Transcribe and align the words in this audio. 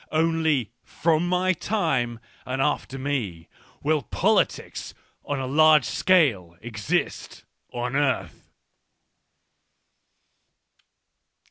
Only 0.11 0.71
from 0.83 1.27
my 1.27 1.53
time 1.53 2.19
and 2.43 2.59
after 2.59 2.97
me 2.97 3.47
will 3.83 4.01
politics 4.01 4.95
on 5.23 5.39
a 5.39 5.45
large 5.45 5.85
scale 5.85 6.57
exist 6.59 7.43
on 7.71 7.95
earth. 7.95 8.49